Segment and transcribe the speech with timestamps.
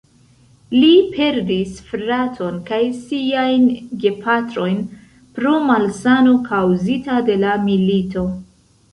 [0.75, 3.67] Li perdis fraton kaj siajn
[4.05, 4.79] gepatrojn
[5.35, 8.25] pro malsano kaŭzita de la milito.